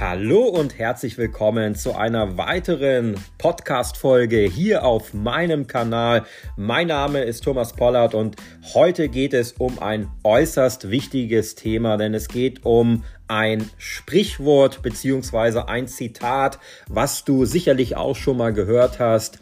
Hallo 0.00 0.44
und 0.44 0.78
herzlich 0.78 1.18
willkommen 1.18 1.74
zu 1.74 1.96
einer 1.96 2.38
weiteren 2.38 3.16
Podcast-Folge 3.36 4.42
hier 4.42 4.84
auf 4.84 5.12
meinem 5.12 5.66
Kanal. 5.66 6.24
Mein 6.56 6.86
Name 6.86 7.24
ist 7.24 7.42
Thomas 7.42 7.72
Pollard 7.72 8.14
und 8.14 8.36
heute 8.74 9.08
geht 9.08 9.34
es 9.34 9.54
um 9.54 9.80
ein 9.80 10.08
äußerst 10.22 10.92
wichtiges 10.92 11.56
Thema, 11.56 11.96
denn 11.96 12.14
es 12.14 12.28
geht 12.28 12.64
um 12.64 13.02
ein 13.26 13.68
Sprichwort 13.76 14.82
beziehungsweise 14.82 15.68
ein 15.68 15.88
Zitat, 15.88 16.60
was 16.88 17.24
du 17.24 17.44
sicherlich 17.44 17.96
auch 17.96 18.14
schon 18.14 18.36
mal 18.36 18.52
gehört 18.52 19.00
hast. 19.00 19.40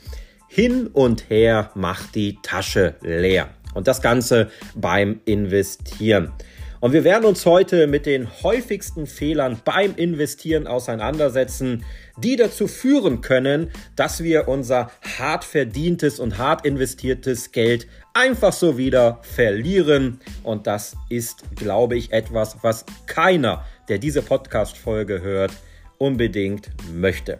Hin 0.48 0.86
und 0.86 1.28
her 1.28 1.70
macht 1.74 2.14
die 2.14 2.38
Tasche 2.40 2.94
leer. 3.02 3.50
Und 3.74 3.88
das 3.88 4.00
Ganze 4.00 4.50
beim 4.74 5.20
Investieren. 5.26 6.32
Und 6.80 6.92
wir 6.92 7.04
werden 7.04 7.24
uns 7.24 7.46
heute 7.46 7.86
mit 7.86 8.06
den 8.06 8.28
häufigsten 8.42 9.06
Fehlern 9.06 9.60
beim 9.64 9.94
Investieren 9.96 10.66
auseinandersetzen, 10.66 11.84
die 12.18 12.36
dazu 12.36 12.68
führen 12.68 13.22
können, 13.22 13.70
dass 13.94 14.22
wir 14.22 14.48
unser 14.48 14.90
hart 15.18 15.44
verdientes 15.44 16.20
und 16.20 16.38
hart 16.38 16.66
investiertes 16.66 17.52
Geld 17.52 17.86
einfach 18.14 18.52
so 18.52 18.76
wieder 18.76 19.20
verlieren. 19.22 20.20
Und 20.42 20.66
das 20.66 20.96
ist, 21.08 21.44
glaube 21.56 21.96
ich, 21.96 22.12
etwas, 22.12 22.58
was 22.62 22.84
keiner, 23.06 23.64
der 23.88 23.98
diese 23.98 24.22
Podcast-Folge 24.22 25.22
hört, 25.22 25.52
unbedingt 25.98 26.70
möchte. 26.92 27.38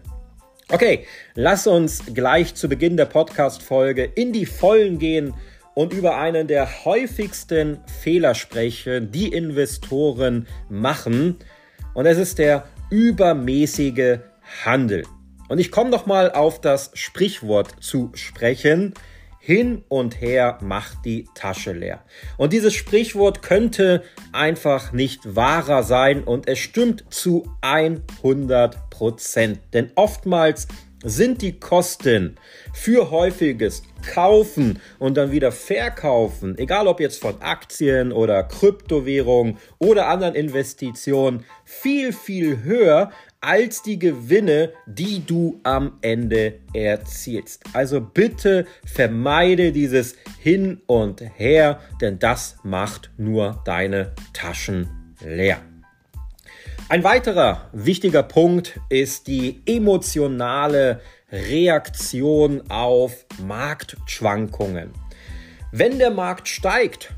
Okay, 0.69 1.07
lass 1.35 1.67
uns 1.67 2.03
gleich 2.13 2.55
zu 2.55 2.69
Beginn 2.69 2.97
der 2.97 3.05
Podcast-Folge 3.05 4.03
in 4.03 4.33
die 4.33 4.47
Vollen 4.47 4.99
gehen 4.99 5.35
und 5.77 5.93
über 5.93 6.17
einen 6.17 6.47
der 6.47 6.87
häufigsten 6.87 7.81
Fehler 8.01 8.35
sprechen, 8.35 9.13
die 9.13 9.29
Investoren 9.29 10.47
machen. 10.71 11.37
Und 11.93 12.07
es 12.07 12.17
ist 12.17 12.39
der 12.39 12.65
übermäßige 12.89 14.21
Handel. 14.65 15.05
Und 15.51 15.59
ich 15.59 15.71
komme 15.71 15.91
noch 15.91 16.07
mal 16.07 16.33
auf 16.33 16.63
das 16.63 16.93
Sprichwort 16.95 17.75
zu 17.85 18.11
sprechen. 18.15 18.95
Hin 19.39 19.85
und 19.89 20.19
her 20.19 20.59
macht 20.63 21.05
die 21.05 21.29
Tasche 21.35 21.73
leer. 21.73 22.03
Und 22.39 22.55
dieses 22.55 22.73
Sprichwort 22.73 23.43
könnte 23.43 24.03
einfach 24.33 24.93
nicht 24.93 25.37
wahrer 25.37 25.83
sein 25.83 26.25
und 26.25 26.49
es 26.49 26.59
stimmt 26.59 27.05
zu 27.11 27.47
100 27.61 28.89
Prozent. 28.89 29.61
Denn 29.75 29.93
oftmals 29.95 30.69
sind 31.07 31.41
die 31.41 31.59
Kosten 31.59 32.37
für 32.75 33.11
häufiges 33.11 33.85
Kaufen 34.13 34.81
und 34.99 35.17
dann 35.17 35.31
wieder 35.31 35.53
Verkaufen, 35.53 36.59
egal 36.59 36.89
ob 36.89 37.01
jetzt 37.01 37.21
von 37.21 37.41
Aktien 37.41 38.13
oder 38.13 38.43
Kryptowährungen 38.43 39.59
oder 39.79 40.09
anderen 40.09 40.35
Investitionen, 40.35 41.45
viel, 41.65 42.13
viel 42.13 42.63
höher 42.65 43.11
als 43.41 43.83
die 43.83 43.99
Gewinne, 43.99 44.73
die 44.87 45.25
du 45.25 45.61
am 45.63 45.99
Ende 46.03 46.59
erzielst. 46.75 47.63
Also 47.73 48.01
bitte 48.01 48.67
vermeide 48.85 49.71
dieses 49.71 50.17
Hin 50.41 50.81
und 50.87 51.23
Her, 51.37 51.81
denn 52.01 52.19
das 52.19 52.57
macht 52.65 53.11
nur 53.17 53.63
deine 53.65 54.15
Taschen 54.33 55.15
leer. 55.25 55.61
Ein 56.89 57.03
weiterer 57.03 57.69
wichtiger 57.73 58.23
Punkt 58.23 58.79
ist 58.91 59.27
die 59.27 59.61
emotionale 59.67 61.01
Reaktion 61.33 62.63
auf 62.71 63.27
Marktschwankungen. 63.45 64.93
Wenn 65.73 65.99
der 65.99 66.13
Markt 66.13 66.47
steigt, 66.47 67.13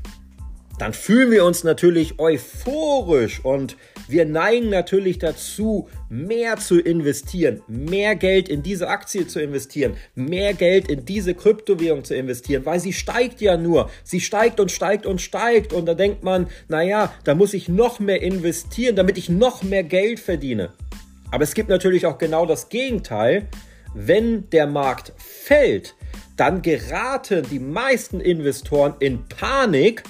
dann 0.79 0.93
fühlen 0.93 1.29
wir 1.29 1.43
uns 1.43 1.63
natürlich 1.63 2.19
euphorisch 2.19 3.43
und 3.43 3.75
wir 4.07 4.25
neigen 4.25 4.69
natürlich 4.69 5.19
dazu, 5.19 5.89
mehr 6.09 6.57
zu 6.57 6.79
investieren, 6.79 7.61
mehr 7.67 8.15
Geld 8.15 8.49
in 8.49 8.63
diese 8.63 8.87
Aktie 8.87 9.27
zu 9.27 9.41
investieren, 9.41 9.97
mehr 10.15 10.53
Geld 10.53 10.89
in 10.89 11.05
diese 11.05 11.35
Kryptowährung 11.35 12.05
zu 12.05 12.15
investieren, 12.15 12.65
weil 12.65 12.79
sie 12.79 12.93
steigt 12.93 13.41
ja 13.41 13.57
nur. 13.57 13.89
Sie 14.03 14.21
steigt 14.21 14.59
und 14.59 14.71
steigt 14.71 15.05
und 15.05 15.21
steigt 15.21 15.73
und 15.73 15.85
da 15.85 15.93
denkt 15.93 16.23
man, 16.23 16.47
naja, 16.69 17.13
da 17.25 17.35
muss 17.35 17.53
ich 17.53 17.67
noch 17.67 17.99
mehr 17.99 18.21
investieren, 18.21 18.95
damit 18.95 19.17
ich 19.17 19.29
noch 19.29 19.63
mehr 19.63 19.83
Geld 19.83 20.19
verdiene. 20.19 20.71
Aber 21.29 21.43
es 21.43 21.53
gibt 21.53 21.69
natürlich 21.69 22.05
auch 22.05 22.17
genau 22.17 22.45
das 22.45 22.69
Gegenteil. 22.69 23.47
Wenn 23.93 24.49
der 24.51 24.65
Markt 24.65 25.13
fällt, 25.17 25.95
dann 26.37 26.61
geraten 26.61 27.45
die 27.51 27.59
meisten 27.59 28.21
Investoren 28.21 28.93
in 28.99 29.27
Panik 29.27 30.03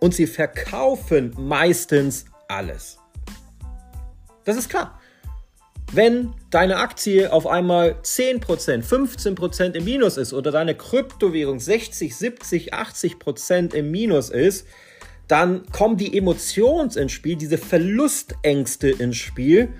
und 0.00 0.14
sie 0.14 0.26
verkaufen 0.26 1.34
meistens 1.38 2.24
alles. 2.48 2.98
Das 4.44 4.56
ist 4.56 4.68
klar. 4.68 4.98
Wenn 5.92 6.34
deine 6.50 6.76
Aktie 6.76 7.32
auf 7.32 7.46
einmal 7.46 7.96
10%, 8.02 8.84
15% 8.84 9.74
im 9.74 9.84
Minus 9.84 10.16
ist 10.16 10.32
oder 10.32 10.52
deine 10.52 10.76
Kryptowährung 10.76 11.58
60, 11.58 12.14
70, 12.14 12.74
80% 12.74 13.74
im 13.74 13.90
Minus 13.90 14.30
ist, 14.30 14.66
dann 15.26 15.66
kommen 15.66 15.96
die 15.96 16.16
Emotionen 16.16 16.90
ins 16.90 17.12
Spiel, 17.12 17.36
diese 17.36 17.58
Verlustängste 17.58 18.88
ins 18.90 19.16
Spiel 19.16 19.72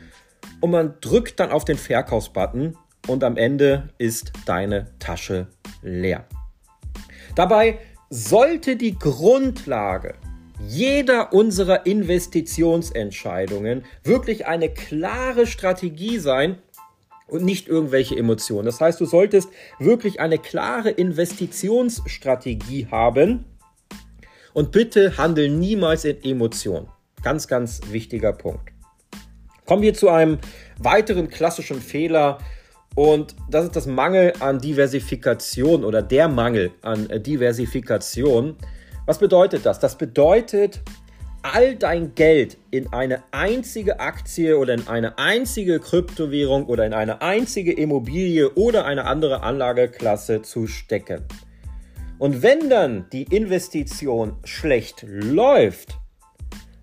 und 0.60 0.72
man 0.72 0.94
drückt 1.00 1.40
dann 1.40 1.50
auf 1.50 1.64
den 1.64 1.78
Verkaufsbutton 1.78 2.76
und 3.06 3.24
am 3.24 3.36
Ende 3.36 3.88
ist 3.98 4.32
deine 4.46 4.86
Tasche 4.98 5.46
leer. 5.82 6.26
Dabei 7.34 7.78
sollte 8.10 8.74
die 8.76 8.98
Grundlage 8.98 10.16
jeder 10.66 11.32
unserer 11.32 11.86
Investitionsentscheidungen 11.86 13.84
wirklich 14.02 14.46
eine 14.46 14.68
klare 14.68 15.46
Strategie 15.46 16.18
sein 16.18 16.58
und 17.28 17.44
nicht 17.44 17.68
irgendwelche 17.68 18.16
Emotionen. 18.16 18.66
Das 18.66 18.80
heißt, 18.80 19.00
du 19.00 19.06
solltest 19.06 19.48
wirklich 19.78 20.18
eine 20.20 20.38
klare 20.38 20.90
Investitionsstrategie 20.90 22.88
haben 22.90 23.44
und 24.52 24.72
bitte 24.72 25.16
handel 25.16 25.48
niemals 25.48 26.04
in 26.04 26.20
Emotionen. 26.24 26.88
Ganz, 27.22 27.46
ganz 27.46 27.80
wichtiger 27.90 28.32
Punkt. 28.32 28.72
Kommen 29.66 29.82
wir 29.82 29.94
zu 29.94 30.08
einem 30.08 30.38
weiteren 30.78 31.28
klassischen 31.28 31.80
Fehler, 31.80 32.38
und 32.94 33.36
das 33.48 33.66
ist 33.66 33.76
das 33.76 33.86
Mangel 33.86 34.32
an 34.40 34.58
Diversifikation 34.58 35.84
oder 35.84 36.02
der 36.02 36.28
Mangel 36.28 36.72
an 36.82 37.08
äh, 37.08 37.20
Diversifikation. 37.20 38.56
Was 39.06 39.18
bedeutet 39.18 39.64
das? 39.64 39.78
Das 39.78 39.96
bedeutet, 39.96 40.80
all 41.42 41.76
dein 41.76 42.14
Geld 42.14 42.58
in 42.70 42.92
eine 42.92 43.22
einzige 43.30 44.00
Aktie 44.00 44.58
oder 44.58 44.74
in 44.74 44.88
eine 44.88 45.18
einzige 45.18 45.80
Kryptowährung 45.80 46.66
oder 46.66 46.84
in 46.86 46.92
eine 46.92 47.22
einzige 47.22 47.72
Immobilie 47.72 48.50
oder 48.50 48.84
eine 48.84 49.06
andere 49.06 49.42
Anlageklasse 49.42 50.42
zu 50.42 50.66
stecken. 50.66 51.24
Und 52.18 52.42
wenn 52.42 52.68
dann 52.68 53.06
die 53.12 53.22
Investition 53.22 54.36
schlecht 54.44 55.06
läuft, 55.08 55.98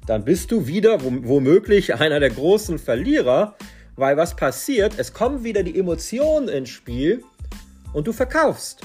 dann 0.07 0.23
bist 0.23 0.51
du 0.51 0.65
wieder 0.65 0.99
womöglich 1.03 1.93
einer 1.93 2.19
der 2.19 2.31
großen 2.31 2.79
Verlierer, 2.79 3.55
weil 3.97 4.15
was 4.15 4.35
passiert? 4.35 4.93
Es 4.97 5.13
kommen 5.13 5.43
wieder 5.43 5.63
die 5.63 5.77
Emotionen 5.77 6.47
ins 6.47 6.69
Spiel 6.69 7.23
und 7.93 8.07
du 8.07 8.13
verkaufst. 8.13 8.81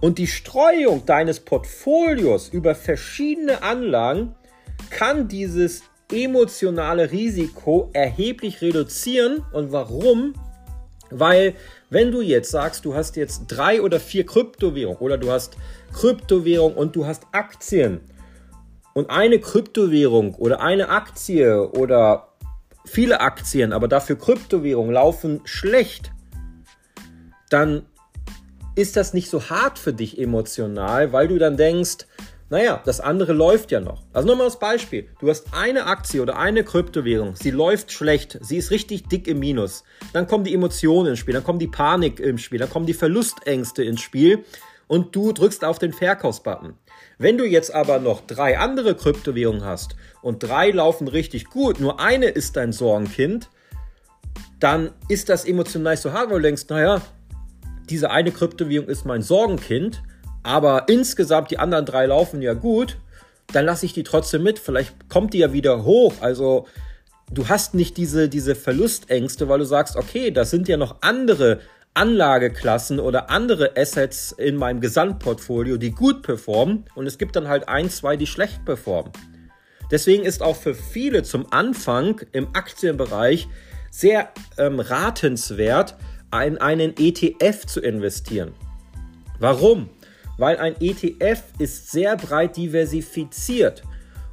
Und 0.00 0.18
die 0.18 0.26
Streuung 0.26 1.04
deines 1.06 1.40
Portfolios 1.40 2.48
über 2.48 2.74
verschiedene 2.74 3.62
Anlagen 3.62 4.34
kann 4.90 5.28
dieses 5.28 5.82
emotionale 6.10 7.10
Risiko 7.10 7.90
erheblich 7.92 8.62
reduzieren. 8.62 9.44
Und 9.52 9.72
warum? 9.72 10.34
Weil 11.10 11.54
wenn 11.90 12.10
du 12.10 12.20
jetzt 12.20 12.50
sagst, 12.50 12.84
du 12.84 12.94
hast 12.94 13.16
jetzt 13.16 13.44
drei 13.48 13.82
oder 13.82 14.00
vier 14.00 14.24
Kryptowährungen 14.24 15.00
oder 15.00 15.18
du 15.18 15.30
hast 15.30 15.56
Kryptowährung 15.92 16.74
und 16.74 16.96
du 16.96 17.06
hast 17.06 17.24
Aktien 17.32 18.00
und 18.94 19.10
eine 19.10 19.38
Kryptowährung 19.38 20.34
oder 20.34 20.60
eine 20.60 20.88
Aktie 20.88 21.70
oder 21.70 22.31
viele 22.84 23.20
Aktien, 23.20 23.72
aber 23.72 23.88
dafür 23.88 24.16
Kryptowährungen 24.16 24.92
laufen 24.92 25.40
schlecht, 25.44 26.12
dann 27.50 27.86
ist 28.74 28.96
das 28.96 29.12
nicht 29.12 29.28
so 29.28 29.50
hart 29.50 29.78
für 29.78 29.92
dich 29.92 30.18
emotional, 30.18 31.12
weil 31.12 31.28
du 31.28 31.38
dann 31.38 31.56
denkst, 31.56 32.06
naja, 32.52 32.82
das 32.84 33.00
andere 33.00 33.32
läuft 33.32 33.70
ja 33.70 33.80
noch. 33.80 34.02
Also 34.12 34.28
nochmal 34.28 34.46
das 34.46 34.58
Beispiel. 34.58 35.08
Du 35.20 35.30
hast 35.30 35.46
eine 35.52 35.86
Aktie 35.86 36.20
oder 36.20 36.36
eine 36.38 36.64
Kryptowährung, 36.64 37.34
sie 37.34 37.50
läuft 37.50 37.92
schlecht, 37.92 38.38
sie 38.42 38.58
ist 38.58 38.70
richtig 38.70 39.08
dick 39.08 39.26
im 39.26 39.38
Minus. 39.38 39.84
Dann 40.12 40.26
kommen 40.26 40.44
die 40.44 40.52
Emotionen 40.52 41.08
ins 41.10 41.18
Spiel, 41.18 41.32
dann 41.32 41.44
kommt 41.44 41.62
die 41.62 41.68
Panik 41.68 42.20
ins 42.20 42.42
Spiel, 42.42 42.58
dann 42.58 42.68
kommen 42.68 42.84
die 42.84 42.92
Verlustängste 42.94 43.82
ins 43.84 44.02
Spiel 44.02 44.44
und 44.86 45.16
du 45.16 45.32
drückst 45.32 45.64
auf 45.64 45.78
den 45.78 45.94
Verkaufsbutton. 45.94 46.74
Wenn 47.16 47.38
du 47.38 47.46
jetzt 47.46 47.74
aber 47.74 47.98
noch 47.98 48.20
drei 48.26 48.58
andere 48.58 48.94
Kryptowährungen 48.94 49.64
hast 49.64 49.96
und 50.22 50.42
drei 50.42 50.70
laufen 50.70 51.08
richtig 51.08 51.46
gut, 51.46 51.80
nur 51.80 52.00
eine 52.00 52.26
ist 52.26 52.56
dein 52.56 52.72
Sorgenkind, 52.72 53.50
dann 54.60 54.90
ist 55.08 55.28
das 55.28 55.44
emotional 55.44 55.94
nicht 55.94 56.02
so 56.02 56.12
hart, 56.12 56.30
weil 56.30 56.36
du 56.36 56.42
denkst, 56.42 56.64
naja, 56.68 57.02
diese 57.90 58.10
eine 58.10 58.30
Kryptowährung 58.30 58.88
ist 58.88 59.04
mein 59.04 59.22
Sorgenkind, 59.22 60.02
aber 60.42 60.88
insgesamt 60.88 61.50
die 61.50 61.58
anderen 61.58 61.84
drei 61.84 62.06
laufen 62.06 62.42
ja 62.42 62.54
gut, 62.54 62.96
dann 63.52 63.64
lasse 63.64 63.86
ich 63.86 63.92
die 63.92 64.02
trotzdem 64.02 64.42
mit. 64.42 64.58
Vielleicht 64.58 65.08
kommt 65.08 65.34
die 65.34 65.38
ja 65.38 65.52
wieder 65.52 65.84
hoch. 65.84 66.14
Also 66.20 66.66
du 67.30 67.48
hast 67.48 67.74
nicht 67.74 67.96
diese, 67.96 68.28
diese 68.28 68.54
Verlustängste, 68.54 69.48
weil 69.48 69.58
du 69.58 69.64
sagst, 69.64 69.96
okay, 69.96 70.30
das 70.30 70.50
sind 70.50 70.68
ja 70.68 70.76
noch 70.76 70.96
andere 71.02 71.60
Anlageklassen 71.94 72.98
oder 72.98 73.30
andere 73.30 73.76
Assets 73.76 74.32
in 74.32 74.56
meinem 74.56 74.80
Gesamtportfolio, 74.80 75.76
die 75.76 75.90
gut 75.90 76.22
performen 76.22 76.86
und 76.94 77.06
es 77.06 77.18
gibt 77.18 77.36
dann 77.36 77.48
halt 77.48 77.68
ein, 77.68 77.90
zwei, 77.90 78.16
die 78.16 78.26
schlecht 78.26 78.64
performen. 78.64 79.12
Deswegen 79.92 80.24
ist 80.24 80.42
auch 80.42 80.56
für 80.56 80.74
viele 80.74 81.22
zum 81.22 81.46
Anfang 81.52 82.22
im 82.32 82.48
Aktienbereich 82.54 83.46
sehr 83.90 84.32
ähm, 84.58 84.80
ratenswert, 84.80 85.96
in 86.32 86.56
einen 86.56 86.94
ETF 86.96 87.66
zu 87.66 87.80
investieren. 87.80 88.52
Warum? 89.38 89.90
Weil 90.38 90.56
ein 90.56 90.74
ETF 90.80 91.42
ist 91.58 91.92
sehr 91.92 92.16
breit 92.16 92.56
diversifiziert. 92.56 93.82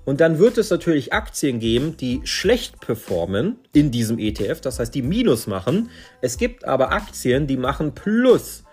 Und 0.05 0.21
dann 0.21 0.39
wird 0.39 0.57
es 0.57 0.69
natürlich 0.69 1.11
Aktien 1.13 1.59
geben, 1.59 1.97
die 1.97 2.21
schlecht 2.23 2.79
performen 2.79 3.57
in 3.73 3.91
diesem 3.91 4.17
ETF, 4.17 4.61
das 4.61 4.79
heißt, 4.79 4.95
die 4.95 5.01
Minus 5.01 5.45
machen. 5.45 5.89
Es 6.21 6.37
gibt 6.37 6.63
aber 6.63 6.93
Aktien, 6.93 7.47
die 7.47 7.57
machen 7.57 7.93
Plus. 7.93 8.63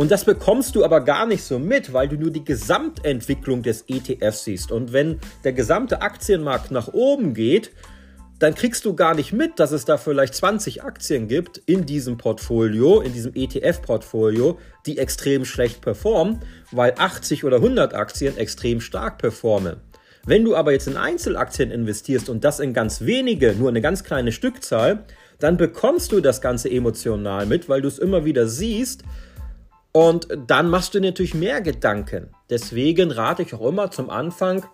Und 0.00 0.10
das 0.10 0.24
bekommst 0.24 0.76
du 0.76 0.82
aber 0.82 1.02
gar 1.02 1.26
nicht 1.26 1.44
so 1.44 1.58
mit, 1.58 1.92
weil 1.92 2.08
du 2.08 2.16
nur 2.16 2.30
die 2.30 2.42
Gesamtentwicklung 2.42 3.62
des 3.62 3.84
ETFs 3.86 4.44
siehst. 4.44 4.72
Und 4.72 4.94
wenn 4.94 5.20
der 5.44 5.52
gesamte 5.52 6.00
Aktienmarkt 6.00 6.70
nach 6.70 6.88
oben 6.94 7.34
geht, 7.34 7.70
dann 8.38 8.54
kriegst 8.54 8.86
du 8.86 8.94
gar 8.94 9.14
nicht 9.14 9.34
mit, 9.34 9.60
dass 9.60 9.72
es 9.72 9.84
da 9.84 9.98
vielleicht 9.98 10.34
20 10.34 10.84
Aktien 10.84 11.28
gibt 11.28 11.58
in 11.66 11.84
diesem 11.84 12.16
Portfolio, 12.16 13.02
in 13.02 13.12
diesem 13.12 13.34
ETF-Portfolio, 13.34 14.58
die 14.86 14.96
extrem 14.96 15.44
schlecht 15.44 15.82
performen, 15.82 16.38
weil 16.72 16.94
80 16.96 17.44
oder 17.44 17.56
100 17.56 17.92
Aktien 17.92 18.38
extrem 18.38 18.80
stark 18.80 19.18
performen. 19.18 19.76
Wenn 20.24 20.46
du 20.46 20.56
aber 20.56 20.72
jetzt 20.72 20.88
in 20.88 20.96
Einzelaktien 20.96 21.70
investierst 21.70 22.30
und 22.30 22.42
das 22.42 22.58
in 22.58 22.72
ganz 22.72 23.02
wenige, 23.02 23.52
nur 23.52 23.68
eine 23.68 23.82
ganz 23.82 24.02
kleine 24.02 24.32
Stückzahl, 24.32 25.04
dann 25.40 25.58
bekommst 25.58 26.10
du 26.12 26.22
das 26.22 26.40
Ganze 26.40 26.70
emotional 26.70 27.44
mit, 27.44 27.68
weil 27.68 27.82
du 27.82 27.88
es 27.88 27.98
immer 27.98 28.24
wieder 28.24 28.48
siehst 28.48 29.04
und 29.92 30.28
dann 30.46 30.70
machst 30.70 30.94
du 30.94 31.00
natürlich 31.00 31.34
mehr 31.34 31.60
Gedanken. 31.60 32.28
Deswegen 32.48 33.10
rate 33.10 33.42
ich 33.42 33.54
auch 33.54 33.66
immer 33.66 33.90
zum 33.90 34.10
Anfang, 34.10 34.64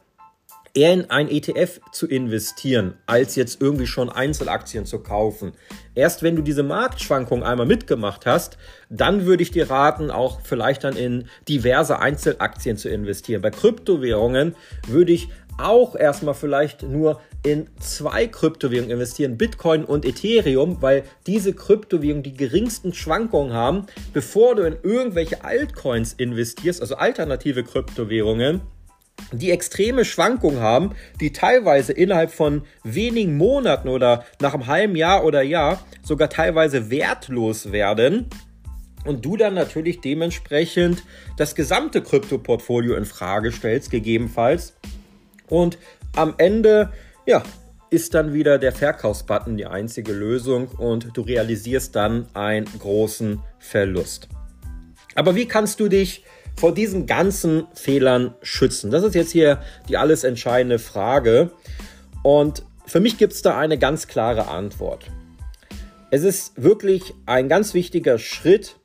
eher 0.77 0.93
in 0.93 1.11
ein 1.11 1.29
ETF 1.29 1.81
zu 1.91 2.07
investieren, 2.07 2.95
als 3.07 3.35
jetzt 3.35 3.63
irgendwie 3.63 3.87
schon 3.87 4.11
Einzelaktien 4.11 4.85
zu 4.85 4.99
kaufen. 4.99 5.53
Erst 5.95 6.23
wenn 6.23 6.37
du 6.37 6.43
diese 6.43 6.63
Marktschwankung 6.63 7.43
einmal 7.43 7.67
mitgemacht 7.67 8.27
hast, 8.27 8.59
dann 8.91 9.25
würde 9.25 9.43
ich 9.43 9.51
dir 9.51 9.71
raten, 9.71 10.11
auch 10.11 10.41
vielleicht 10.43 10.85
dann 10.85 10.97
in 10.97 11.29
diverse 11.49 11.99
Einzelaktien 11.99 12.77
zu 12.77 12.91
investieren. 12.91 13.41
Bei 13.41 13.51
Kryptowährungen 13.51 14.55
würde 14.87 15.13
ich 15.13 15.29
auch 15.59 15.97
erstmal 15.97 16.35
vielleicht 16.35 16.83
nur 16.83 17.21
in 17.47 17.69
zwei 17.79 18.27
Kryptowährungen 18.27 18.91
investieren, 18.91 19.39
Bitcoin 19.39 19.85
und 19.85 20.05
Ethereum, 20.05 20.79
weil 20.81 21.05
diese 21.29 21.53
Kryptowährungen 21.53 22.25
die 22.25 22.37
geringsten 22.37 22.93
Schwankungen 22.93 23.53
haben, 23.53 23.87
bevor 24.13 24.57
du 24.57 24.65
in 24.65 24.77
irgendwelche 24.83 25.45
Altcoins 25.45 26.13
investierst, 26.13 26.81
also 26.81 26.97
alternative 26.97 27.63
Kryptowährungen 27.63 28.63
die 29.33 29.51
extreme 29.51 30.05
Schwankungen 30.05 30.61
haben, 30.61 30.91
die 31.21 31.33
teilweise 31.33 31.93
innerhalb 31.93 32.31
von 32.31 32.65
wenigen 32.85 33.37
Monaten 33.37 33.89
oder 33.89 34.25
nach 34.41 34.53
einem 34.53 34.67
halben 34.67 34.97
Jahr 34.97 35.25
oder 35.25 35.43
Jahr 35.43 35.83
sogar 36.03 36.29
teilweise 36.29 36.91
wertlos 36.91 37.73
werden 37.73 38.27
und 39.05 39.25
du 39.25 39.37
dann 39.37 39.55
natürlich 39.55 40.01
dementsprechend 40.01 41.03
das 41.37 41.55
gesamte 41.55 42.03
Kryptoportfolio 42.03 42.95
in 42.95 43.05
Frage 43.05 43.53
stellst, 43.53 43.91
gegebenenfalls. 43.91 44.75
Und 45.49 45.79
am 46.15 46.35
Ende, 46.39 46.93
ja, 47.27 47.43
ist 47.91 48.15
dann 48.15 48.33
wieder 48.33 48.59
der 48.59 48.73
Verkaufsbutton 48.73 49.57
die 49.57 49.67
einzige 49.67 50.13
Lösung 50.13 50.69
und 50.69 51.17
du 51.17 51.23
realisierst 51.23 51.95
dann 51.95 52.27
einen 52.35 52.67
großen 52.79 53.41
Verlust. 53.59 54.29
Aber 55.15 55.35
wie 55.35 55.47
kannst 55.47 55.81
du 55.81 55.89
dich 55.89 56.25
vor 56.57 56.75
diesen 56.75 57.07
ganzen 57.07 57.67
Fehlern 57.75 58.35
schützen? 58.43 58.91
Das 58.91 59.03
ist 59.03 59.15
jetzt 59.15 59.33
hier 59.33 59.61
die 59.89 59.97
alles 59.97 60.25
entscheidende 60.25 60.79
Frage. 60.79 61.51
Und 62.23 62.65
für 62.87 63.01
mich 63.01 63.19
gibt 63.19 63.33
es 63.33 63.43
da 63.43 63.59
eine 63.59 63.79
ganz 63.79 64.09
klare 64.09 64.49
Antwort. 64.49 65.11
Es 66.11 66.23
ist 66.23 66.63
wirklich 66.63 67.15
ein 67.27 67.49
ganz 67.49 67.75
wichtiger 67.75 68.19
Schritt, 68.19 68.77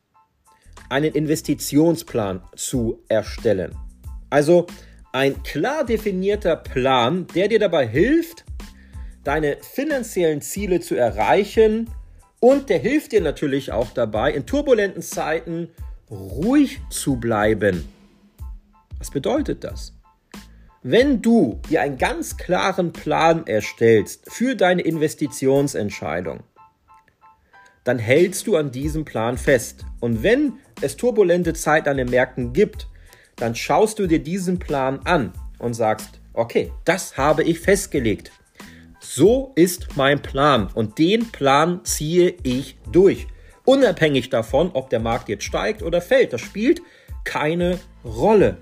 einen 0.90 1.14
Investitionsplan 1.14 2.44
zu 2.56 3.04
erstellen. 3.08 3.76
Also 4.30 4.68
ein 5.12 5.44
klar 5.44 5.84
definierter 5.86 6.56
Plan, 6.56 7.28
der 7.36 7.48
dir 7.48 7.60
dabei 7.60 7.88
hilft, 7.88 8.46
deine 9.24 9.58
finanziellen 9.62 10.42
Ziele 10.42 10.80
zu 10.80 10.96
erreichen 10.96 11.90
und 12.40 12.70
der 12.70 12.80
hilft 12.80 13.12
dir 13.12 13.22
natürlich 13.22 13.72
auch 13.72 13.92
dabei, 13.92 14.34
in 14.34 14.46
turbulenten 14.46 15.02
Zeiten 15.02 15.70
ruhig 16.10 16.80
zu 16.90 17.18
bleiben. 17.18 17.88
Was 18.98 19.12
bedeutet 19.12 19.64
das? 19.64 19.94
Wenn 20.84 21.22
du 21.22 21.60
dir 21.70 21.82
einen 21.82 22.00
ganz 22.00 22.38
klaren 22.38 22.92
Plan 22.92 23.46
erstellst 23.46 24.32
für 24.32 24.56
deine 24.56 24.82
Investitionsentscheidung, 24.82 26.42
dann 27.84 28.00
hältst 28.00 28.48
du 28.48 28.58
an 28.58 28.72
diesem 28.72 29.06
Plan 29.06 29.38
fest. 29.38 29.86
Und 30.00 30.24
wenn 30.24 30.54
es 30.82 30.98
turbulente 30.98 31.54
Zeit 31.54 31.88
an 31.88 31.98
den 31.98 32.10
Märkten 32.10 32.54
gibt, 32.54 32.88
dann 33.42 33.56
schaust 33.56 33.98
du 33.98 34.06
dir 34.06 34.20
diesen 34.20 34.60
Plan 34.60 35.00
an 35.04 35.34
und 35.58 35.74
sagst, 35.74 36.20
okay, 36.34 36.72
das 36.86 37.18
habe 37.18 37.44
ich 37.44 37.60
festgelegt. 37.60 38.32
So 39.00 39.52
ist 39.56 39.98
mein 39.98 40.22
Plan 40.22 40.70
und 40.74 41.00
den 41.00 41.32
Plan 41.32 41.84
ziehe 41.84 42.36
ich 42.44 42.78
durch. 42.92 43.26
Unabhängig 43.66 44.30
davon, 44.30 44.70
ob 44.74 44.92
der 44.92 45.00
Markt 45.00 45.28
jetzt 45.28 45.44
steigt 45.44 45.82
oder 45.82 46.02
fällt, 46.02 46.34
das 46.34 46.42
spielt 46.42 46.84
keine 47.24 47.80
Rolle. 48.06 48.58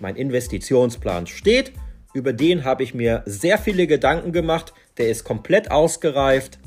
Mein 0.00 0.16
Investitionsplan 0.16 1.26
steht, 1.26 1.72
über 2.14 2.32
den 2.32 2.64
habe 2.64 2.84
ich 2.84 2.94
mir 2.94 3.22
sehr 3.26 3.58
viele 3.58 3.86
Gedanken 3.86 4.32
gemacht, 4.32 4.72
der 4.96 5.10
ist 5.10 5.24
komplett 5.24 5.70
ausgereift 5.70 6.58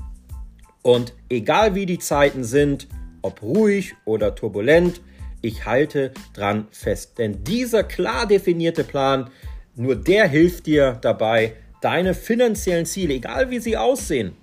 und 0.84 1.16
egal 1.30 1.74
wie 1.74 1.88
die 1.88 2.00
Zeiten 2.00 2.44
sind, 2.44 2.88
ob 3.24 3.42
ruhig 3.42 3.96
oder 4.06 4.36
turbulent, 4.36 5.02
ich 5.42 5.66
halte 5.66 6.12
dran 6.34 6.68
fest. 6.72 7.18
Denn 7.18 7.44
dieser 7.44 7.84
klar 7.84 8.28
definierte 8.28 8.84
Plan, 8.84 9.30
nur 9.76 9.96
der 9.96 10.28
hilft 10.28 10.66
dir 10.66 10.98
dabei, 11.02 11.54
deine 11.82 12.14
finanziellen 12.14 12.86
Ziele, 12.86 13.14
egal 13.14 13.50
wie 13.50 13.60
sie 13.60 13.78
aussehen, 13.78 14.36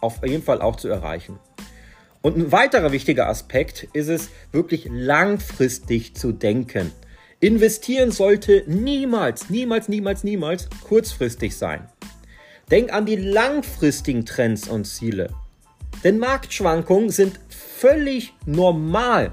auf 0.00 0.24
jeden 0.24 0.42
Fall 0.42 0.62
auch 0.62 0.76
zu 0.76 0.88
erreichen. 0.88 1.38
Und 2.22 2.36
ein 2.36 2.52
weiterer 2.52 2.92
wichtiger 2.92 3.28
Aspekt 3.28 3.88
ist 3.92 4.08
es, 4.08 4.30
wirklich 4.52 4.88
langfristig 4.90 6.14
zu 6.14 6.32
denken. 6.32 6.92
Investieren 7.40 8.10
sollte 8.10 8.64
niemals, 8.66 9.48
niemals, 9.50 9.88
niemals, 9.88 10.24
niemals 10.24 10.68
kurzfristig 10.82 11.56
sein. 11.56 11.88
Denk 12.70 12.92
an 12.92 13.06
die 13.06 13.16
langfristigen 13.16 14.26
Trends 14.26 14.68
und 14.68 14.84
Ziele. 14.84 15.32
Denn 16.04 16.18
Marktschwankungen 16.18 17.10
sind 17.10 17.38
völlig 17.48 18.34
normal. 18.44 19.32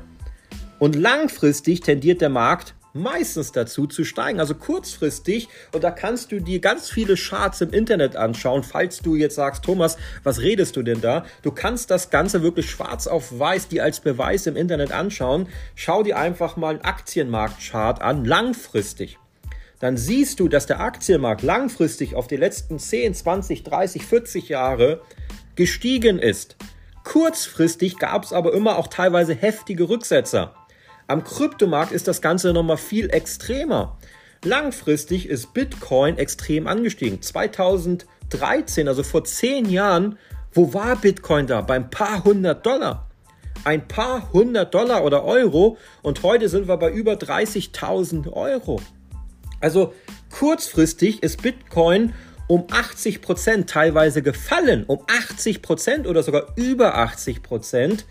Und 0.80 0.96
langfristig 0.96 1.82
tendiert 1.82 2.22
der 2.22 2.30
Markt 2.30 2.76
meistens 2.96 3.52
dazu 3.52 3.86
zu 3.86 4.04
steigen. 4.04 4.40
Also 4.40 4.56
kurzfristig, 4.56 5.50
und 5.74 5.84
da 5.84 5.92
kannst 5.92 6.32
du 6.32 6.40
dir 6.40 6.60
ganz 6.60 6.90
viele 6.90 7.16
Charts 7.16 7.62
im 7.62 7.72
Internet 7.72 8.16
anschauen, 8.16 8.64
falls 8.64 9.00
du 9.00 9.16
jetzt 9.16 9.36
sagst, 9.36 9.64
Thomas, 9.64 9.98
was 10.24 10.40
redest 10.40 10.76
du 10.76 10.82
denn 10.82 11.02
da? 11.02 11.26
Du 11.44 11.52
kannst 11.52 11.92
das 11.92 12.10
Ganze 12.10 12.42
wirklich 12.42 12.70
schwarz 12.70 13.06
auf 13.06 13.38
weiß, 13.38 13.68
die 13.68 13.82
als 13.82 14.00
Beweis 14.00 14.48
im 14.48 14.56
Internet 14.56 14.92
anschauen. 14.92 15.48
Schau 15.76 16.04
dir 16.04 16.18
einfach 16.18 16.56
mal 16.56 16.76
einen 16.76 16.86
Aktienmarktchart 16.86 18.02
an, 18.02 18.26
langfristig. 18.26 19.20
Dann 19.80 19.98
siehst 19.98 20.40
du, 20.40 20.48
dass 20.48 20.66
der 20.66 20.80
Aktienmarkt 20.80 21.42
langfristig 21.42 22.16
auf 22.16 22.28
die 22.28 22.38
letzten 22.38 22.80
10, 22.80 23.14
20, 23.14 23.64
30, 23.64 24.06
40 24.06 24.50
Jahre 24.50 25.02
gestiegen 25.56 26.18
ist. 26.18 26.56
Kurzfristig 27.04 28.00
gab 28.00 28.24
es 28.24 28.32
aber 28.34 28.54
immer 28.54 28.78
auch 28.78 28.88
teilweise 28.88 29.36
heftige 29.36 29.90
Rücksetzer. 29.90 30.56
Am 31.08 31.24
Kryptomarkt 31.24 31.92
ist 31.92 32.08
das 32.08 32.22
Ganze 32.22 32.52
nochmal 32.52 32.78
viel 32.78 33.12
extremer. 33.12 33.98
Langfristig 34.44 35.30
ist 35.30 35.54
Bitcoin 35.54 36.18
extrem 36.18 36.66
angestiegen. 36.66 37.22
2013, 37.22 38.88
also 38.88 39.04
vor 39.04 39.24
zehn 39.24 39.70
Jahren, 39.70 40.18
wo 40.52 40.74
war 40.74 40.96
Bitcoin 40.96 41.46
da? 41.46 41.62
Beim 41.62 41.92
paar 41.92 42.24
hundert 42.24 42.66
Dollar. 42.66 43.08
Ein 43.66 43.88
paar 43.88 44.32
hundert 44.34 44.74
Dollar 44.74 45.04
oder 45.04 45.24
Euro 45.24 45.78
und 46.02 46.24
heute 46.24 46.50
sind 46.50 46.68
wir 46.68 46.78
bei 46.78 46.92
über 46.92 47.14
30.000 47.14 48.32
Euro. 48.34 48.82
Also 49.62 49.94
kurzfristig 50.32 51.22
ist 51.22 51.44
Bitcoin 51.44 52.14
um 52.48 52.66
80 52.72 53.22
Prozent 53.22 53.70
teilweise 53.70 54.24
gefallen, 54.24 54.84
um 54.86 55.04
80 55.08 55.62
Prozent 55.62 56.08
oder 56.08 56.24
sogar 56.24 56.54
über 56.56 56.98
80 56.98 57.44
Prozent. 57.44 58.06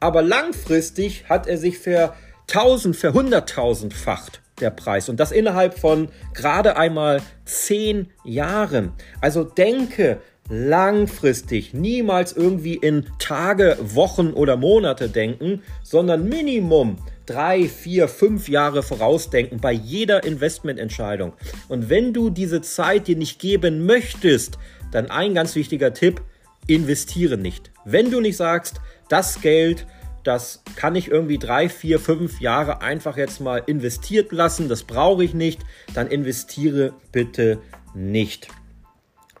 Aber 0.00 0.22
langfristig 0.22 1.28
hat 1.28 1.46
er 1.46 1.58
sich 1.58 1.78
für 1.78 2.14
1000, 2.50 2.96
für 2.96 3.10
100.000-facht 3.10 4.40
der 4.60 4.70
Preis 4.70 5.08
und 5.08 5.18
das 5.18 5.32
innerhalb 5.32 5.78
von 5.78 6.08
gerade 6.34 6.76
einmal 6.76 7.22
zehn 7.44 8.08
Jahren. 8.24 8.92
Also 9.20 9.44
denke 9.44 10.18
langfristig, 10.48 11.72
niemals 11.74 12.32
irgendwie 12.32 12.74
in 12.74 13.06
Tage, 13.18 13.78
Wochen 13.80 14.32
oder 14.32 14.56
Monate 14.56 15.08
denken, 15.08 15.62
sondern 15.82 16.28
Minimum 16.28 16.96
drei, 17.24 17.68
vier, 17.68 18.08
fünf 18.08 18.48
Jahre 18.48 18.82
vorausdenken 18.82 19.60
bei 19.60 19.70
jeder 19.70 20.24
Investmententscheidung. 20.24 21.34
Und 21.68 21.88
wenn 21.88 22.12
du 22.12 22.30
diese 22.30 22.60
Zeit 22.60 23.06
dir 23.06 23.16
nicht 23.16 23.38
geben 23.38 23.86
möchtest, 23.86 24.58
dann 24.90 25.10
ein 25.10 25.34
ganz 25.34 25.54
wichtiger 25.54 25.94
Tipp, 25.94 26.20
investiere 26.66 27.38
nicht. 27.38 27.70
Wenn 27.84 28.10
du 28.10 28.20
nicht 28.20 28.36
sagst, 28.36 28.80
das 29.08 29.40
Geld, 29.40 29.86
das 30.24 30.62
kann 30.76 30.94
ich 30.94 31.10
irgendwie 31.10 31.38
drei, 31.38 31.68
vier, 31.68 31.98
fünf 31.98 32.40
Jahre 32.40 32.82
einfach 32.82 33.16
jetzt 33.16 33.40
mal 33.40 33.62
investiert 33.66 34.32
lassen, 34.32 34.68
das 34.68 34.84
brauche 34.84 35.24
ich 35.24 35.34
nicht, 35.34 35.60
dann 35.94 36.06
investiere 36.08 36.92
bitte 37.12 37.58
nicht. 37.94 38.48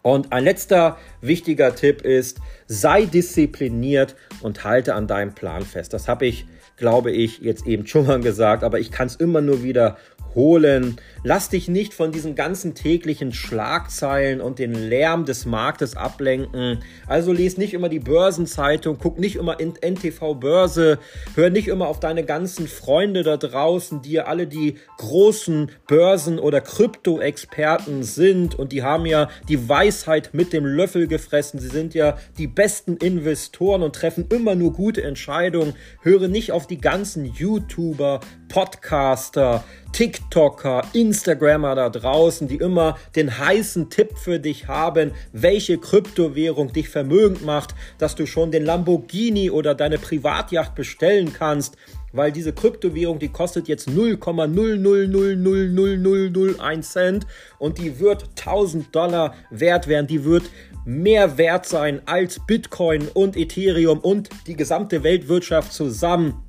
Und 0.02 0.32
ein 0.32 0.44
letzter 0.44 0.96
wichtiger 1.20 1.74
Tipp 1.74 2.02
ist, 2.02 2.38
sei 2.66 3.04
diszipliniert 3.04 4.16
und 4.40 4.64
halte 4.64 4.94
an 4.94 5.06
deinem 5.06 5.34
Plan 5.34 5.62
fest. 5.62 5.92
Das 5.92 6.08
habe 6.08 6.26
ich, 6.26 6.46
glaube 6.76 7.10
ich, 7.10 7.40
jetzt 7.40 7.66
eben 7.66 7.86
schon 7.86 8.06
mal 8.06 8.20
gesagt, 8.20 8.64
aber 8.64 8.78
ich 8.78 8.90
kann 8.90 9.08
es 9.08 9.16
immer 9.16 9.42
nur 9.42 9.62
wieder 9.62 9.98
holen. 10.34 10.96
Lass 11.22 11.48
dich 11.48 11.68
nicht 11.68 11.92
von 11.92 12.12
diesen 12.12 12.34
ganzen 12.34 12.74
täglichen 12.74 13.32
Schlagzeilen 13.32 14.40
und 14.40 14.58
den 14.58 14.72
Lärm 14.72 15.24
des 15.24 15.46
Marktes 15.46 15.96
ablenken. 15.96 16.78
Also 17.06 17.32
lies 17.32 17.58
nicht 17.58 17.74
immer 17.74 17.88
die 17.88 17.98
Börsenzeitung, 17.98 18.98
guck 18.98 19.18
nicht 19.18 19.36
immer 19.36 19.60
in 19.60 19.74
NTV 19.80 20.34
Börse, 20.34 20.98
hör 21.34 21.50
nicht 21.50 21.68
immer 21.68 21.88
auf 21.88 22.00
deine 22.00 22.24
ganzen 22.24 22.68
Freunde 22.68 23.22
da 23.22 23.36
draußen, 23.36 24.02
die 24.02 24.12
ja 24.12 24.24
alle 24.24 24.46
die 24.46 24.76
großen 24.98 25.70
Börsen- 25.86 26.38
oder 26.38 26.60
Krypto-Experten 26.60 28.02
sind 28.02 28.54
und 28.58 28.72
die 28.72 28.82
haben 28.82 29.06
ja 29.06 29.28
die 29.48 29.68
Weisheit 29.68 30.30
mit 30.32 30.52
dem 30.52 30.64
Löffel 30.64 31.06
gefressen. 31.06 31.60
Sie 31.60 31.68
sind 31.68 31.94
ja 31.94 32.16
die 32.38 32.46
besten 32.46 32.96
Investoren 32.96 33.82
und 33.82 33.94
treffen 33.94 34.26
immer 34.30 34.54
nur 34.54 34.72
gute 34.72 35.02
Entscheidungen. 35.02 35.74
Höre 36.02 36.28
nicht 36.28 36.52
auf 36.52 36.66
die 36.66 36.80
ganzen 36.80 37.24
YouTuber, 37.24 38.20
Podcaster, 38.48 39.64
TikToker, 39.92 40.82
Instagrammer 40.92 41.74
da 41.74 41.88
draußen, 41.90 42.48
die 42.48 42.56
immer 42.56 42.96
den 43.16 43.38
heißen 43.38 43.90
Tipp 43.90 44.16
für 44.16 44.38
dich 44.38 44.68
haben, 44.68 45.12
welche 45.32 45.78
Kryptowährung 45.78 46.72
dich 46.72 46.88
vermögend 46.88 47.44
macht, 47.44 47.74
dass 47.98 48.14
du 48.14 48.26
schon 48.26 48.50
den 48.50 48.64
Lamborghini 48.64 49.50
oder 49.50 49.74
deine 49.74 49.98
Privatjacht 49.98 50.74
bestellen 50.74 51.32
kannst, 51.32 51.76
weil 52.12 52.32
diese 52.32 52.52
Kryptowährung, 52.52 53.18
die 53.18 53.28
kostet 53.28 53.68
jetzt 53.68 53.88
0,0000001 53.88 56.82
Cent 56.82 57.26
und 57.58 57.78
die 57.78 58.00
wird 58.00 58.24
1000 58.38 58.94
Dollar 58.94 59.34
wert 59.50 59.88
werden, 59.88 60.06
die 60.06 60.24
wird 60.24 60.44
mehr 60.84 61.38
wert 61.38 61.64
sein 61.66 62.02
als 62.06 62.40
Bitcoin 62.46 63.08
und 63.14 63.36
Ethereum 63.36 64.00
und 64.00 64.28
die 64.46 64.56
gesamte 64.56 65.02
Weltwirtschaft 65.02 65.72
zusammen. 65.72 66.42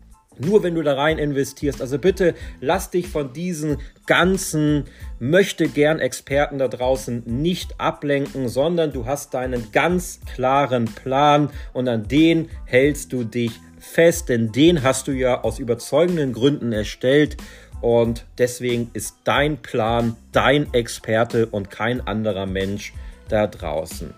Nur 0.45 0.63
wenn 0.63 0.75
du 0.75 0.83
da 0.83 0.93
rein 0.93 1.17
investierst. 1.17 1.81
Also 1.81 1.97
bitte 1.97 2.35
lass 2.59 2.89
dich 2.89 3.07
von 3.07 3.33
diesen 3.33 3.77
ganzen 4.05 4.85
möchte 5.19 5.67
gern 5.67 5.99
Experten 5.99 6.57
da 6.57 6.67
draußen 6.67 7.23
nicht 7.25 7.79
ablenken, 7.79 8.49
sondern 8.49 8.91
du 8.91 9.05
hast 9.05 9.33
deinen 9.33 9.71
ganz 9.71 10.19
klaren 10.33 10.85
Plan 10.85 11.49
und 11.73 11.87
an 11.87 12.07
den 12.07 12.49
hältst 12.65 13.13
du 13.13 13.23
dich 13.23 13.51
fest, 13.79 14.29
denn 14.29 14.51
den 14.51 14.83
hast 14.83 15.07
du 15.07 15.11
ja 15.11 15.41
aus 15.43 15.59
überzeugenden 15.59 16.33
Gründen 16.33 16.71
erstellt 16.71 17.37
und 17.81 18.25
deswegen 18.37 18.91
ist 18.93 19.17
dein 19.23 19.57
Plan 19.57 20.15
dein 20.31 20.73
Experte 20.73 21.47
und 21.47 21.71
kein 21.71 22.05
anderer 22.07 22.45
Mensch 22.45 22.93
da 23.27 23.47
draußen. 23.47 24.13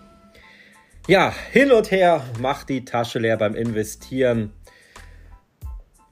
Ja, 1.06 1.34
hin 1.52 1.72
und 1.72 1.90
her 1.90 2.24
macht 2.40 2.68
die 2.68 2.84
Tasche 2.84 3.18
leer 3.18 3.36
beim 3.36 3.54
Investieren. 3.54 4.52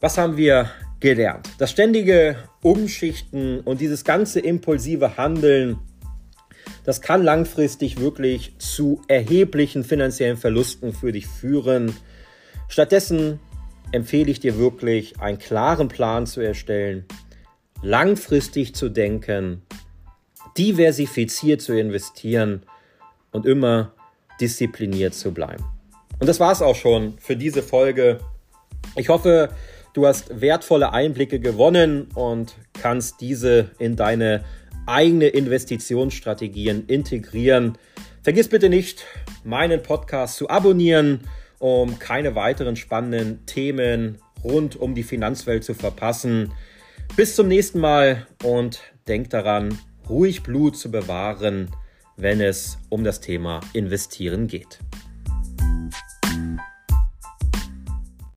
Was 0.02 0.18
haben 0.18 0.37
wir 0.37 0.68
gelernt? 0.99 1.49
Das 1.59 1.71
ständige 1.71 2.35
Umschichten 2.61 3.61
und 3.61 3.80
dieses 3.80 4.02
ganze 4.02 4.40
impulsive 4.40 5.16
Handeln, 5.16 5.78
das 6.82 7.00
kann 7.00 7.23
langfristig 7.23 8.00
wirklich 8.00 8.59
zu 8.59 9.00
erheblichen 9.06 9.85
finanziellen 9.85 10.37
Verlusten 10.37 10.92
für 10.92 11.12
dich 11.12 11.28
führen. 11.28 11.94
Stattdessen 12.66 13.38
empfehle 13.92 14.32
ich 14.32 14.40
dir 14.40 14.59
wirklich, 14.59 15.21
einen 15.21 15.38
klaren 15.38 15.87
Plan 15.87 16.26
zu 16.26 16.40
erstellen, 16.40 17.04
langfristig 17.80 18.75
zu 18.75 18.88
denken, 18.88 19.62
diversifiziert 20.59 21.61
zu 21.61 21.78
investieren 21.78 22.66
und 23.30 23.47
immer 23.47 23.92
diszipliniert 24.40 25.14
zu 25.14 25.32
bleiben. 25.32 25.62
Und 26.18 26.26
das 26.26 26.40
war 26.40 26.50
es 26.50 26.61
auch 26.61 26.75
schon 26.75 27.16
für 27.18 27.37
diese 27.37 27.62
Folge. 27.62 28.18
Ich 28.97 29.09
hoffe, 29.09 29.50
Du 29.94 30.06
hast 30.06 30.40
wertvolle 30.40 30.92
Einblicke 30.92 31.38
gewonnen 31.38 32.08
und 32.14 32.56
kannst 32.72 33.20
diese 33.20 33.70
in 33.78 33.94
deine 33.94 34.42
eigene 34.87 35.26
Investitionsstrategien 35.26 36.87
integrieren. 36.87 37.76
Vergiss 38.22 38.49
bitte 38.49 38.70
nicht, 38.70 39.04
meinen 39.44 39.82
Podcast 39.82 40.37
zu 40.37 40.49
abonnieren, 40.49 41.20
um 41.58 41.99
keine 41.99 42.34
weiteren 42.34 42.76
spannenden 42.76 43.44
Themen 43.44 44.18
rund 44.42 44.76
um 44.76 44.94
die 44.94 45.02
Finanzwelt 45.02 45.62
zu 45.62 45.75
verpassen. 45.75 46.52
Bis 47.14 47.37
zum 47.37 47.49
nächsten 47.49 47.78
Mal 47.78 48.26
und 48.42 48.80
denk 49.06 49.28
daran, 49.30 49.78
ruhig 50.08 50.42
Blut 50.42 50.76
zu 50.76 50.90
bewahren, 50.90 51.68
wenn 52.16 52.40
es 52.40 52.78
um 52.88 53.04
das 53.04 53.20
Thema 53.20 53.61
Investieren 53.75 54.46
geht. 54.46 54.78